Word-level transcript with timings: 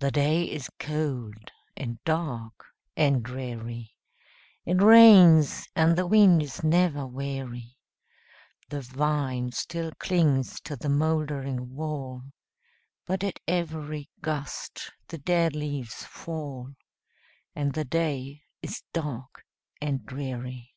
The 0.00 0.10
day 0.10 0.42
is 0.44 0.68
cold, 0.78 1.50
and 1.78 1.98
dark, 2.04 2.62
and 2.94 3.22
dreary; 3.22 3.96
It 4.66 4.82
rains, 4.82 5.66
and 5.74 5.96
the 5.96 6.06
wind 6.06 6.42
is 6.42 6.62
never 6.62 7.06
weary; 7.06 7.78
The 8.68 8.82
vine 8.82 9.52
still 9.52 9.92
clings 9.92 10.60
to 10.60 10.76
the 10.76 10.90
moldering 10.90 11.74
wall, 11.74 12.20
But 13.06 13.24
at 13.24 13.40
every 13.48 14.10
gust 14.20 14.92
the 15.08 15.16
dead 15.16 15.56
leaves 15.56 16.04
fall, 16.04 16.74
And 17.54 17.72
the 17.72 17.86
day 17.86 18.42
is 18.60 18.82
dark 18.92 19.42
and 19.80 20.04
dreary. 20.04 20.74